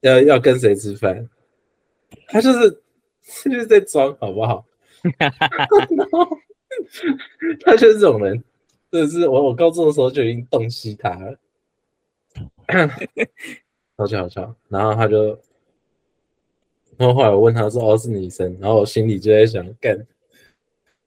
[0.00, 1.28] 要要跟谁吃饭，
[2.28, 2.70] 他就是
[3.44, 4.64] 就是在装，好不好？
[5.18, 5.30] 然
[6.10, 6.26] 后
[7.60, 8.42] 他就是这种人，
[8.90, 11.38] 真的是我我高中的时候就已经洞悉他了。
[13.98, 15.38] 好巧好巧，然后他就，
[16.96, 20.06] 然后后来我问他说：“哦，是女生。”然后我心里就在想，干。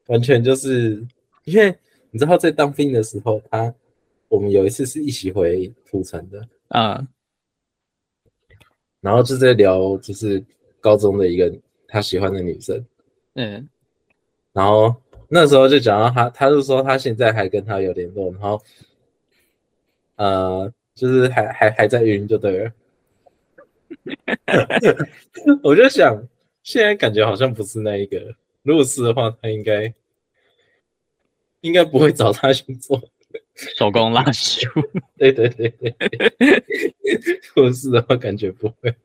[0.08, 1.04] 完全就是
[1.46, 1.76] 因为
[2.12, 3.74] 你知道，在当兵的时候，他
[4.28, 7.06] 我们有一次是一起回土城的啊，
[9.02, 10.44] 然后就在聊，就是
[10.80, 11.54] 高中的一个
[11.88, 12.86] 他喜欢的女生，
[13.34, 13.68] 嗯，
[14.54, 14.96] 然后
[15.28, 18.62] 那时候就讲到他，他就说他现在还跟他有联络，然后
[20.16, 22.72] 呃，就是还还还在晕就对了，
[25.64, 26.24] 我就想
[26.64, 28.36] 现在感觉好像不是那一个。
[28.66, 29.94] 如果是的话，他应该
[31.62, 33.00] 应该不会找他去做
[33.78, 34.68] 手工蜡烛。
[35.18, 35.96] 对对对对，
[37.56, 38.96] 如果是的话，感觉不会。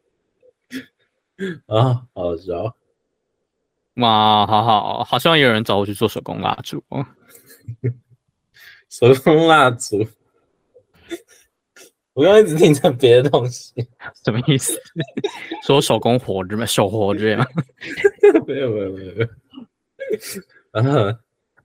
[1.67, 2.75] 啊，好笑！
[3.97, 6.83] 哇，好好好，像有人找我去做手工蜡烛。
[8.89, 10.07] 手工蜡烛，
[12.15, 13.73] 我刚刚一直听成别的东西，
[14.25, 14.81] 什么意思？
[15.63, 16.67] 说手工活着吗？
[16.67, 17.47] 手活着吗？
[18.47, 19.29] 没有没有没有没有。
[20.73, 20.83] 啊，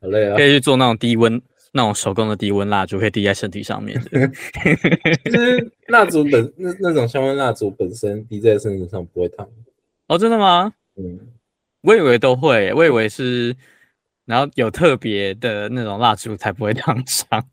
[0.02, 0.36] 好累啊！
[0.38, 4.28] 可以去做那种低温、那种手工的低温蜡烛，可以滴在身体上面的。
[5.26, 9.48] 其实蜡烛本那那种香氛蜡烛本身滴在身体上不会烫。
[10.08, 10.72] 哦，真的吗？
[10.98, 11.20] 嗯，
[11.82, 13.56] 我以为都会，我以为是，
[14.26, 17.44] 然后有特别的那种蜡烛才不会烫伤。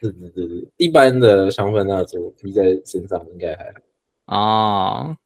[0.00, 3.72] 是是是是，一般的香氛蜡烛滴在身上应该还
[4.26, 4.36] 好。
[4.36, 5.16] 哦，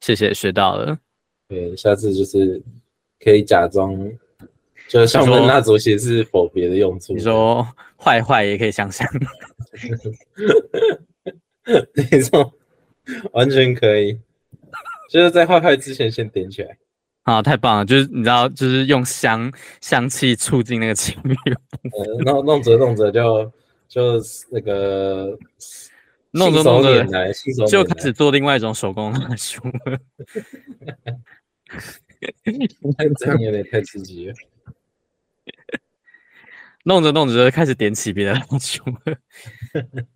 [0.00, 0.98] 谢谢，学到了。
[1.48, 2.62] 对，下次就是。
[3.22, 3.94] 可以假装
[4.88, 7.12] 就是香氛蜡烛其实是否别的用处？
[7.12, 9.06] 你说坏坏也可以想象，
[12.10, 12.52] 没错，
[13.32, 14.18] 完全可以，
[15.10, 16.76] 就是在坏坏之前先点起来。
[17.24, 17.84] 啊，太棒了！
[17.84, 21.34] 就是你知道，就是用香香气促进那个情欲，
[21.92, 23.52] 呃，然后弄着弄着就
[23.86, 25.38] 就那个
[26.32, 27.06] 弄着弄着
[27.68, 29.98] 就开始做另外一种手工蜡烛了。
[33.18, 34.34] 这样有点太刺激了。
[36.84, 39.18] 弄着弄着就开始点起别的蜡烛了。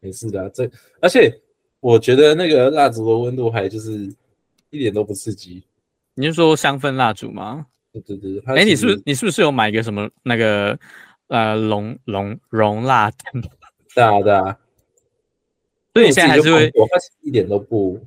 [0.00, 1.40] 没事的、啊，这而且
[1.80, 4.14] 我觉得那个蜡烛的温度还就是
[4.70, 5.64] 一点都不刺激。
[6.14, 7.66] 你是说香氛蜡烛吗？
[7.92, 8.38] 对对对。
[8.46, 10.78] 哎、欸，你是不是你是不是有买一个什么那个
[11.28, 13.42] 呃熔熔熔蜡灯？
[13.94, 14.58] 对 啊对啊。
[15.94, 17.98] 所以你现在还是会，我发现一点都不，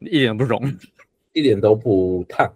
[0.00, 0.60] 一点都不熔，
[1.32, 2.52] 一点都不烫。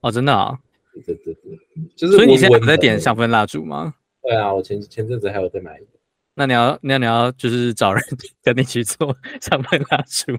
[0.00, 0.58] 哦，真的啊？
[1.06, 1.58] 对对对，
[1.96, 2.14] 就是。
[2.14, 3.94] 所以你现在有在点香氛蜡烛吗？
[4.22, 5.90] 对啊，我前前阵子还有在买一个。
[6.34, 8.02] 那你要那你要就是找人
[8.42, 10.32] 跟你一起做 香氛蜡烛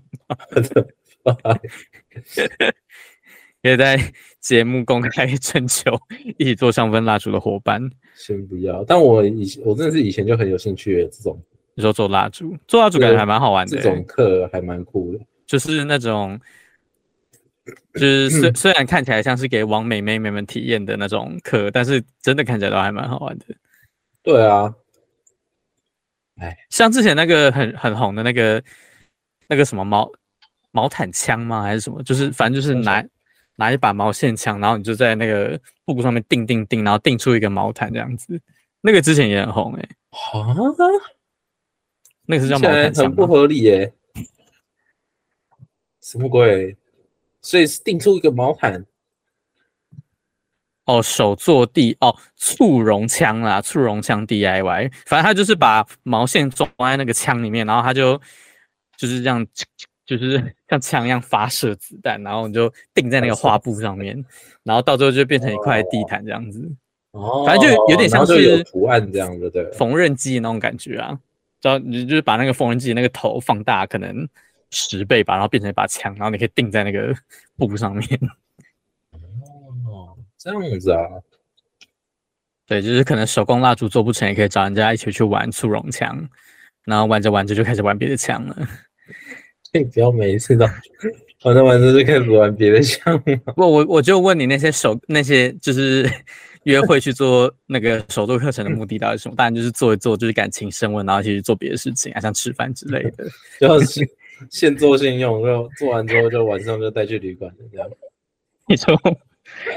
[1.24, 1.60] 吗？
[3.62, 4.00] 可以在
[4.40, 5.92] 节目公开征求
[6.38, 7.82] 一起做香氛蜡烛的伙伴。
[8.16, 11.38] 先不要，但我以前我真的是以前就很有兴趣这种，
[11.76, 13.76] 你说做蜡烛，做蜡烛感觉还蛮好玩的。
[13.76, 16.40] 这种课还蛮酷的，就是那种，
[17.94, 23.46] 就是虽虽然看起来像是给王美妹妹们体验的那种课，但是真的看起来都还蛮好玩的。
[24.24, 24.74] 对啊，
[26.38, 28.64] 哎，像之前那个很很红的那个
[29.48, 30.12] 那个什么毛
[30.72, 31.62] 毛毯枪吗？
[31.62, 32.04] 还是什么？
[32.04, 33.06] 就是反正就是拿。
[33.56, 38.40] 拿一把毛线枪，然后你就在那个布上面钉钉钉，然后钉出一个毛毯这样子。
[38.80, 40.40] 那个之前也很红哎、欸。
[40.40, 40.56] 啊？
[42.26, 43.04] 那个是叫毛毯枪？
[43.04, 44.24] 很不合理耶、欸。
[46.00, 46.74] 什么鬼？
[47.42, 48.86] 所以是定出一个毛毯？
[50.86, 54.92] 哦，手做地哦，簇绒枪啦，簇绒枪 DIY。
[55.06, 58.20] 反正他就是把毛线装在那个枪里面，然后他就
[58.98, 59.46] 就是这样。
[60.10, 64.26] 就是像枪一样发射子弹，然后你就定在那个画布上面，
[64.64, 66.68] 然后到最后就变成一块地毯这样子。
[67.12, 71.16] 哦，反正就有点像是图案这样子，对，缝纫机那种感觉啊。
[71.62, 74.28] 然后你就是把那个缝纫机那个头放大，可能
[74.72, 77.14] 十倍吧，然后变成一把枪，然后你可以钉在那个
[77.58, 78.08] 布上面。
[79.86, 81.02] 哦，这样子啊。
[82.68, 86.30] 对，就是可能手工蜡烛做不成，也可以找人家一起去玩速溶枪，
[86.86, 88.56] 然后玩着玩着就开始玩别的枪了。
[89.74, 90.66] 你 不要每一次都
[91.44, 93.36] 玩着玩着就开始玩别的项目。
[93.56, 96.08] 不，我我就问你那些手那些就是
[96.66, 99.36] 约会去做那个手作课程的目的到底是什么？
[99.36, 103.26] 当然就是做一做，就是感情升温，然后去做别的事情啊，像吃饭之类的。
[103.60, 104.08] 就是
[104.50, 107.90] 现做现用，就做完之后就晚上就带去旅馆这样。
[108.68, 109.00] 你说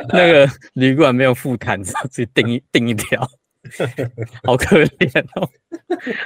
[0.09, 3.20] 那个旅馆没有副毯子，自己订一订一条，
[4.44, 5.48] 好可怜哦，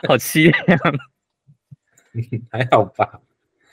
[0.09, 0.79] 好凄凉。
[2.51, 3.21] 还好吧。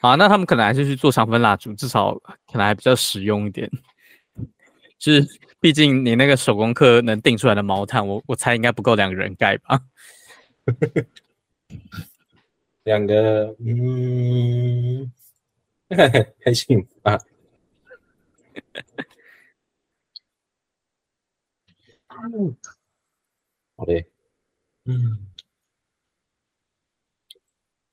[0.01, 2.13] 啊，那他们可能还是去做香氛蜡烛，至少
[2.45, 3.69] 可能还比较实用一点。
[4.99, 5.25] 就是
[5.59, 9.81] 毕竟你那个手工课能订出来的毛毯，我我猜应该不够两个人盖吧？
[12.83, 15.11] 两个，嗯，
[16.43, 17.17] 还行吧。
[23.75, 24.05] 好嘞，
[24.85, 25.27] 嗯。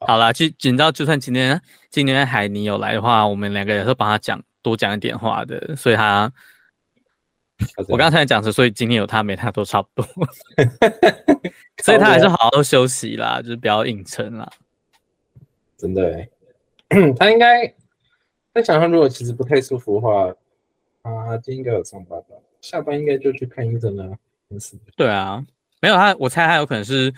[0.01, 6.33] 好啦，就你知道，就算今天今天海尼有来的话，我们两个也是帮他讲多讲一点话的，所以他，
[7.89, 10.07] 我刚才讲的，所以今天有他没他都差不多，
[11.85, 14.51] 所以他还是好好休息啦，就是不要硬撑啦。
[15.81, 16.31] 真的、欸，
[17.19, 17.67] 他应该
[18.53, 20.35] 在想，象如果其实不太舒服的话，
[21.03, 22.37] 他今天应该有上班吧？
[22.61, 24.17] 下班应该就去看医生了。
[24.97, 25.45] 对啊，
[25.81, 27.13] 没有他，我猜他有可能是。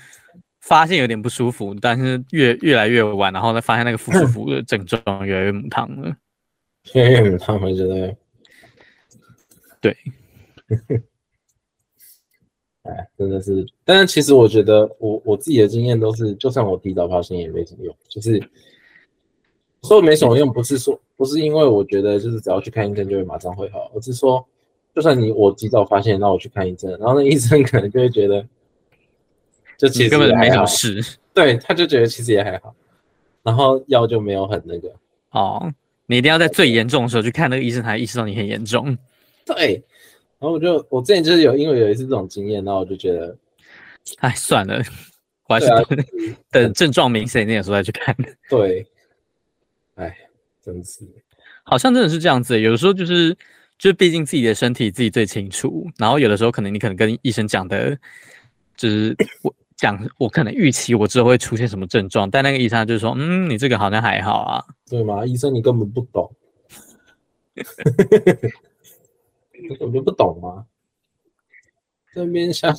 [0.65, 6.17] 发现有点不舒服，但是越越来越晚，然后再，发现那个不舒服的症状越来越母汤了。
[6.95, 8.17] 越来越母汤，我觉得。
[9.81, 9.97] 对。
[12.83, 18.43] 哎，真的是，但是其实我觉得我，我我自己的经验都是，就算我提早发现也没什么用，就是
[19.83, 24.45] 说没什么用，不是说不是因为我觉得就是只要去看医生就会马上会好，而是说，
[24.95, 28.47] 就算你我及早发现，那我去看医生，然后那医生可能就会觉得。
[29.79, 31.03] 就其实根本没什么事，
[31.35, 32.73] 对，他就觉得其实也还好，
[33.43, 34.93] 然后药就没有很那个
[35.33, 35.73] 哦。
[36.07, 38.97] 你一定要在最严重的时候去看那个医生，才意识到你很严重。
[39.45, 39.83] 对，
[40.43, 43.39] 然后我就我之前就是有因为有一次这种经验，然后我就觉得，
[44.19, 44.83] 哎，算了，
[45.49, 45.87] 我还是等、啊、
[46.51, 48.13] 等症状明显一点的时候再去看。
[48.51, 48.85] 对，
[49.95, 50.13] 哎，
[50.61, 51.05] 真是，
[51.63, 53.37] 好像真的是这样子，有的时候就是
[53.79, 55.87] 就毕竟自己的身体自己最清楚。
[55.97, 57.97] 然后有的时候可能你可能跟医生讲的，
[58.77, 65.25] 就是我讲我可能预期我之后会出现什么症状，但那个医生就是说，嗯，你这个好像还好啊，对吗？
[65.25, 66.29] 医生你根本不懂，
[69.81, 70.67] 我就不懂吗？
[72.15, 72.75] 这边瞎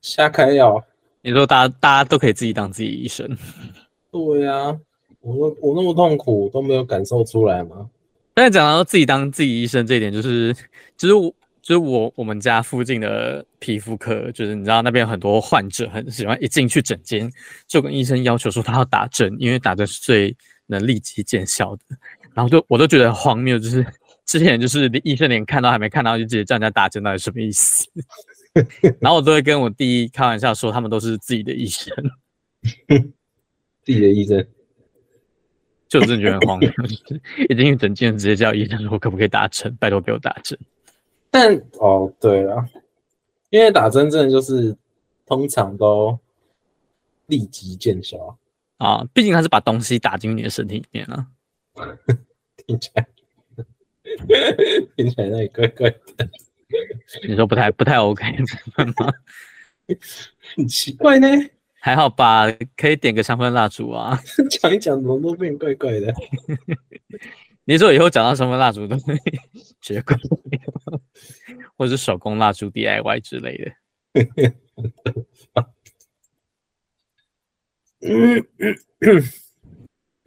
[0.00, 0.82] 瞎开药，
[1.20, 3.28] 你说大家大家都可以自己当自己医生，
[4.10, 4.80] 对呀、啊，
[5.20, 7.90] 我说我那么痛苦都没有感受出来吗？
[8.32, 10.54] 但是讲到自己当自己医生这一点，就是
[10.96, 17.30] 就是我就是我我们家附近的皮肤科，就是你知道那边有很多患者很喜欢一进去诊间
[17.66, 20.34] 就跟医生要求说他要打针，因为打针是最
[20.66, 21.82] 能立即见效的，
[22.32, 23.84] 然后就我都觉得荒谬，就是
[24.28, 27.88] 之前就是医生连看到还没看到就直接叫人家打针，到底什么意思？
[29.00, 31.94] 然后我都会跟我弟开玩笑说，他们都是自己的医生，
[33.82, 34.46] 自己的医生，
[35.88, 36.70] 就真的觉得很荒谬。
[37.48, 39.74] 一进去诊间直接叫医生说，可不可以打针？
[39.80, 40.58] 拜托给我打针。
[41.30, 42.62] 但哦，对了，
[43.48, 44.76] 因为打针真的就是
[45.24, 46.18] 通常都
[47.28, 48.38] 立即见效
[48.76, 51.26] 啊，毕竟他是把东西打进你的身体里面了。
[52.66, 53.06] 听起来，
[54.96, 56.28] 听起来那里怪怪的。
[57.26, 59.12] 你说不太不太 OK 吗？
[60.56, 61.28] 很奇怪呢。
[61.80, 62.44] 还好吧，
[62.76, 64.18] 可以点个香氛蜡烛啊。
[64.50, 66.12] 讲一讲，怎么都变怪怪的。
[67.64, 69.14] 你说以后讲到香氛蜡烛都会
[69.80, 70.16] 学怪，
[71.76, 73.72] 或者是手工蜡烛 DIY 之类的。
[78.00, 78.46] 嗯
[79.00, 79.22] 嗯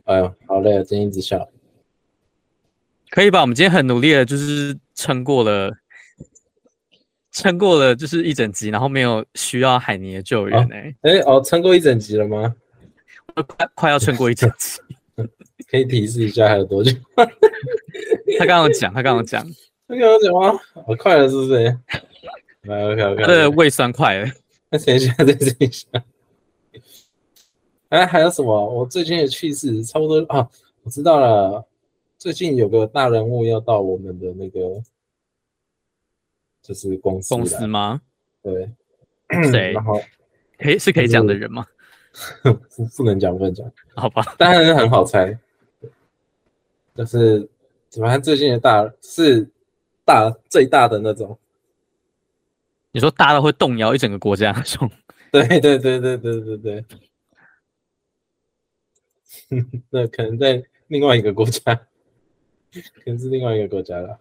[0.06, 1.48] 哎呦，好累啊，今天一直笑。
[3.12, 3.42] 可以吧？
[3.42, 5.72] 我们今天很努力的，就是撑过了。
[7.32, 12.54] 撑过了就是一整集，然后没有需要海尼的救援哎、欸、哎哦，撑、过一整集了吗？
[13.48, 14.82] 快 快要撑过一整集，
[15.70, 16.92] 可以提示一下还有多久？
[18.38, 19.46] 他刚刚讲，他刚刚讲，
[19.88, 20.60] 他刚刚讲吗？
[20.86, 21.78] 我快了是不是？
[22.64, 24.30] 来，OK OK，对，胃酸快了。
[24.70, 25.88] 那等一下，再等一下。
[27.90, 28.70] 哎，还有什么？
[28.74, 30.46] 我最近的趣事差不多啊，
[30.84, 31.66] 我知道了。
[32.22, 34.84] 最近有个大人物要到我们的那个。
[36.62, 38.00] 就是公司公司吗？
[38.44, 38.70] 对，
[39.52, 39.72] 谁？
[39.74, 40.00] 然后
[40.60, 41.66] 可以是可以讲的人吗？
[42.44, 43.68] 不不能讲，不能讲。
[43.98, 45.36] 好吧，当然是很好猜。
[46.94, 47.50] 就是
[48.00, 49.50] 反正最近的大是
[50.06, 51.36] 大最大的那种。
[52.92, 54.88] 你说大到会动摇一整个国家那种？
[55.32, 56.86] 对对对对对对对。
[59.90, 61.88] 那可能在另外一个国家，
[63.04, 64.20] 可能是另外一个国家了。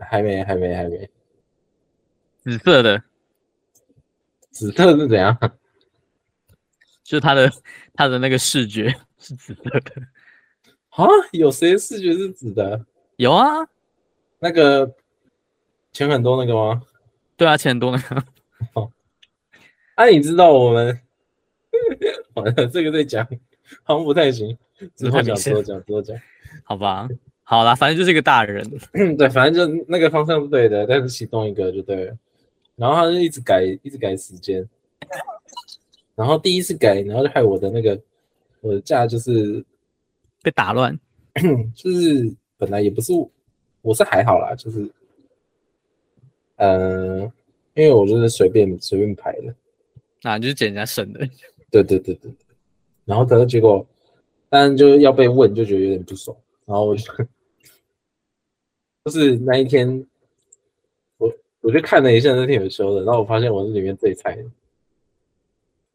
[0.00, 1.08] 还没，还没，还没。
[2.42, 3.02] 紫色的，
[4.50, 5.36] 紫色是怎样？
[7.02, 7.50] 就是他的
[7.94, 8.88] 他的那个视觉
[9.18, 10.02] 是紫色的
[10.90, 11.06] 啊？
[11.32, 12.84] 有谁视觉是紫的？
[13.16, 13.66] 有啊，
[14.38, 14.94] 那个
[15.92, 16.82] 钱很多那个吗？
[17.36, 18.24] 对啊，钱很多那个。
[18.74, 18.92] 哦，
[19.96, 21.00] 啊，你知道我们
[22.34, 23.26] 完了这个在讲，
[23.82, 24.56] 好像不太行。
[24.96, 26.16] 之后讲，之后讲，之后讲，
[26.62, 27.08] 好吧。
[27.46, 28.66] 好啦，反正就是一个大人，
[29.18, 32.16] 对，反正就那个方向是对的，但是启动一个就对了。
[32.74, 34.66] 然后他就一直改，一直改时间。
[36.14, 38.00] 然后第一次改，然后就害我的那个
[38.62, 39.62] 我的假就是
[40.42, 40.98] 被打乱，
[41.76, 43.12] 就是本来也不是，
[43.82, 44.90] 我是还好啦，就是，
[46.56, 47.32] 嗯、呃，
[47.74, 49.54] 因为我就是随便随便排的，
[50.22, 51.20] 那就是捡人家剩的。
[51.70, 52.32] 对对对对。
[53.04, 53.86] 然后可是结果，
[54.48, 56.36] 当然就要被问，就觉得有点不爽。
[56.64, 57.04] 然后我就，
[59.04, 60.06] 就是那一天，
[61.18, 61.30] 我
[61.60, 64.42] 我就看了一下那天有修的，然后我发现我是里面最菜的，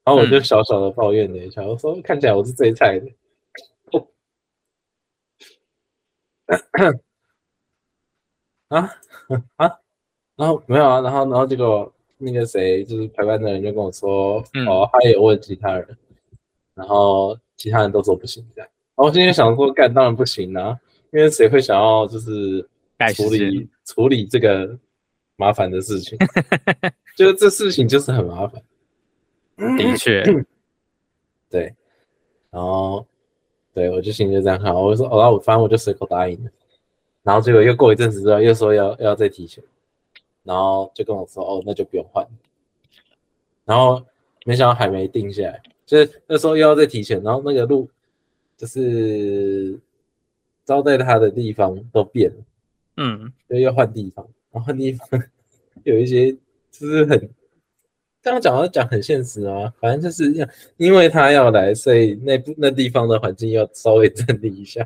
[0.03, 3.07] 然后我就小小的抱怨了一下，我说看起来我是最菜的，
[8.69, 8.99] 啊
[9.55, 9.79] 啊，
[10.35, 15.97] 然后没有啊，然后然后结果那个谁就是排班的人就跟我说，哦，他也问其他人，
[16.79, 18.69] 然后其他人都说不行这样。
[18.95, 20.79] 然后我今天想说，干当然不行啊，
[21.11, 22.65] 因为谁会想要就是
[23.13, 24.79] 处理处理这个
[25.35, 26.17] 麻烦的事情？
[27.17, 28.61] 就是这事情就是很麻烦。
[29.77, 30.23] 的确，
[31.49, 31.75] 对。
[32.49, 33.05] 然后，
[33.73, 36.49] 对我就心里就这样看，我就说，哦，我反正我就随口答应了。
[37.23, 39.61] 然后结果又过一阵子之后，又说要要再提前，
[40.43, 42.25] 然后就跟我说，哦，那就不用换。
[43.65, 44.01] 然后
[44.45, 47.89] 没想到还没定下来，就是那时候又要再提前，然后那个路。
[48.57, 49.79] 就是
[50.65, 52.43] 招待他的地方都变了，
[52.97, 55.07] 嗯，所以要换地方，然后换地方
[55.85, 56.33] 有一些
[56.69, 57.17] 就是很
[58.21, 64.85] 刚刚讲，到讲很现实啊，反正就是这样，因为他要来，所以那部那地方的环境要稍微整理一下。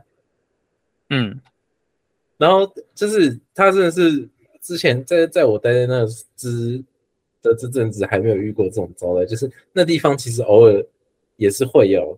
[1.10, 1.42] 嗯，
[2.38, 4.30] 然后就是他真的是
[4.62, 6.78] 之前在在我待在那之
[7.42, 10.86] 的这阵子还没有遇过这种招待，就是那地方其实偶尔
[11.44, 12.18] 也是会有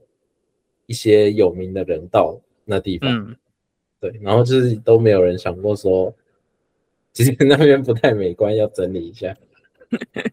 [0.86, 3.36] 一些有名的人到那地方，嗯，
[3.99, 6.13] 对，然后就是都没有人想过说，
[7.11, 9.36] 其实那边不太美观，要整理一下。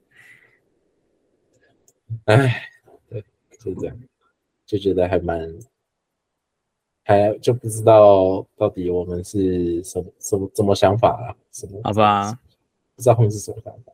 [2.27, 2.69] 哎，
[3.09, 3.25] 对，
[3.59, 3.99] 就这样，
[4.67, 5.51] 就觉得还蛮。
[7.05, 11.35] 还就不知道到底我们是什么什么怎么想法啊？
[11.51, 11.81] 什么？
[11.83, 12.33] 好吧，
[12.95, 13.93] 不知道他们是什么想法。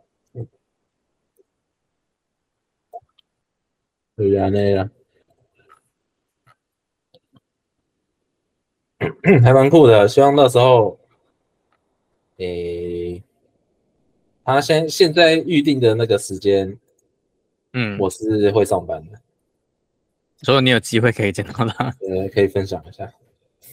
[4.19, 4.91] 嗯，对呀，那样，
[9.43, 10.09] 还蛮酷的。
[10.09, 10.99] 希望到时候，
[12.39, 13.23] 诶、欸，
[14.45, 16.77] 他现现在预定的那个时间，
[17.75, 19.19] 嗯，我是会上班的。
[20.43, 23.13] 所以你有机会可以见到他，呃，可以分享一下。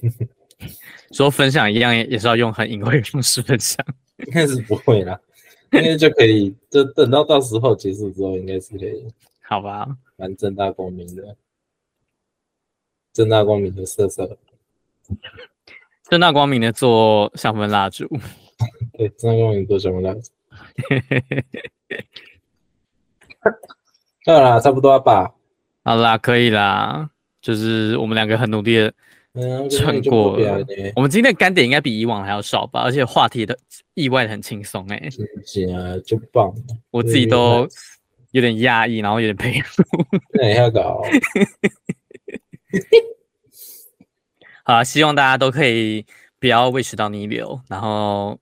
[1.12, 3.84] 说分享一样也是要用很隐晦的方式分享，
[4.28, 5.20] 应该是不会啦，
[5.72, 9.08] 应该就可以，就等到到时候结束之后，应该是可以。
[9.42, 9.88] 好吧，
[10.18, 11.36] 蛮正大光明的，
[13.14, 14.38] 正大光明的色色，
[16.10, 18.08] 正大光明的做香氛蜡烛，
[18.98, 20.32] 对，正大光明做香氛蜡烛。
[24.26, 25.36] 好啦，差不多吧。
[25.84, 27.10] 好啦，可以啦，
[27.42, 28.92] 就是我们两个很努力的
[29.70, 30.62] 撑过了。
[30.62, 33.56] 嗯、我们今天的干点应该比以往还要少吧，而且话题的
[33.94, 35.10] 意外的很轻松哎。
[35.46, 36.52] 行啊，就棒。
[36.90, 37.68] 我自己都
[38.36, 39.82] 有点压抑，然后有点佩服。
[40.34, 41.02] 那也要搞。
[44.66, 46.06] 好，希望大家都可以
[46.38, 48.38] 不要胃食道逆流，然后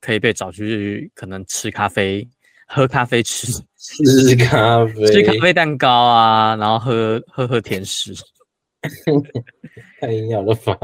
[0.00, 2.28] 可以被找出去可能吃咖啡。
[2.66, 3.46] 喝咖啡吃，
[3.78, 8.12] 吃咖啡，吃咖啡蛋糕啊，然后喝喝喝甜食，
[10.02, 10.76] 太营养了吧？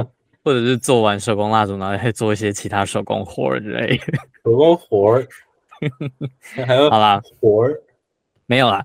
[0.44, 4.04] 或者是做完手工蜡烛，然后还做一些其他手工活之类的。
[4.44, 5.26] 手工活儿，
[6.64, 7.82] 还有好啦，活儿
[8.52, 8.84] 没有啦。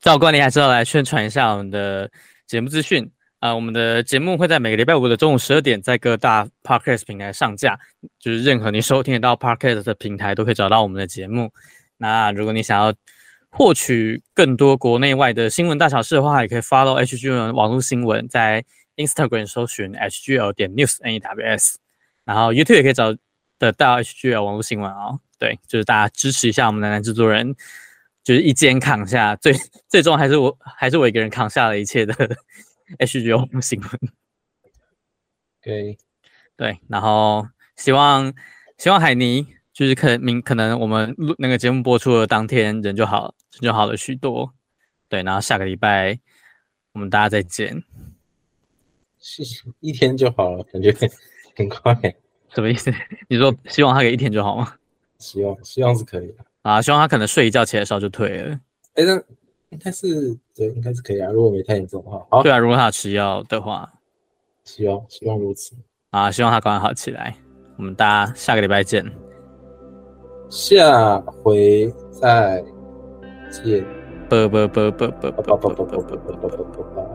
[0.00, 2.10] 照惯例还是要来宣传一下我们的
[2.46, 3.04] 节目资讯
[3.40, 3.54] 啊、呃。
[3.54, 7.78] 我们的节目会在每个礼拜五的中午十二点，在各大 Podcast 平台上架，
[8.18, 11.52] 就是任何你收听得到 Podcast 的平台都可以找到我们的节目。
[11.98, 12.94] 那如果你想要
[13.50, 18.64] 获取更多国内外的新闻大小事的话，也可以 follow HGL 网络新闻，在
[18.96, 21.76] Instagram 搜寻 HGL 点 News N E W S，
[22.24, 23.14] 然后 YouTube 也可以找
[23.58, 25.20] 得到 HGL 网络新闻哦。
[25.38, 27.54] 对，就是大家支持一下我们的男制作人，
[28.26, 29.54] 就是一肩扛下，最
[29.86, 32.12] 最终还是我还是我一个人扛下了一切的
[33.52, 33.90] 络新闻。
[35.62, 35.96] 对，
[36.56, 37.46] 对，然后
[37.76, 38.34] 希望
[38.78, 39.46] 希望海尼。
[39.76, 44.50] 就是可能明可能我们录那个节目播出的当天人就好人就好了许多，
[45.06, 46.18] 对，然后下个礼拜
[46.92, 47.84] 我们大家再见。
[49.80, 50.90] 一天就好了，感觉
[51.54, 51.94] 很快。
[52.54, 52.90] 什么意思？
[53.28, 54.78] 你说希望他给一天就好吗？
[55.18, 58.50] 希望希望是可以的啊，希望他可能睡一觉起来的时候就退了。
[58.94, 59.14] 哎、欸，那
[59.68, 62.26] 应该是对，应该是可以啊，如果没太严重的话。
[62.28, 63.88] 好，对啊，如果他吃药的话，
[64.64, 65.76] 希望希望如此
[66.10, 67.36] 啊，希望他赶快好起来。
[67.76, 69.04] 我们大家下个礼拜见。
[70.50, 72.64] 下回再
[73.52, 73.84] 见。
[74.28, 77.05] 啵啵啵啵啵啵啵啵啵啵啵啵啵啵啵。